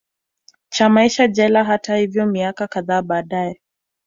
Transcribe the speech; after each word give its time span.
cha 0.69 0.89
maisha 0.89 1.27
jela 1.27 1.63
Hata 1.63 1.95
hivyo 1.97 2.25
miaka 2.25 2.67
kadhaa 2.67 3.01
baadae 3.01 3.61